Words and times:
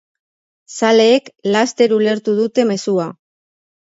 Zaleek 0.77 1.29
laster 1.55 1.93
ulertu 1.97 2.35
dute 2.39 2.65
mezua. 2.71 3.07